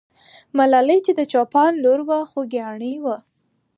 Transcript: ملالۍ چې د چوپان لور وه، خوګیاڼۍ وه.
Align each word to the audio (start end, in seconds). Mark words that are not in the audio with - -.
ملالۍ 0.57 0.99
چې 1.05 1.11
د 1.15 1.21
چوپان 1.31 1.71
لور 1.83 1.99
وه، 2.07 2.19
خوګیاڼۍ 2.31 2.95
وه. 3.03 3.17